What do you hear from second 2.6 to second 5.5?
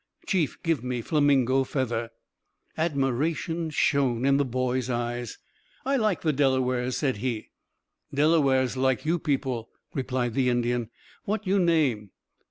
Admiration shone in the boy's eyes.